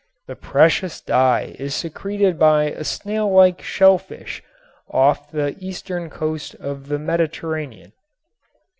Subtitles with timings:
[0.25, 4.41] The precious dye is secreted by a snail like shellfish
[4.89, 7.93] of the eastern coast of the Mediterranean.